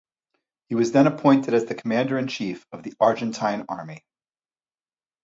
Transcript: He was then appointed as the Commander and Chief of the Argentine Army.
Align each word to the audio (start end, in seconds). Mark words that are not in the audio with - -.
He 0.67 0.73
was 0.73 0.93
then 0.93 1.05
appointed 1.05 1.53
as 1.53 1.65
the 1.65 1.75
Commander 1.75 2.17
and 2.17 2.27
Chief 2.27 2.65
of 2.71 2.81
the 2.81 2.95
Argentine 2.99 3.65
Army. 3.69 4.03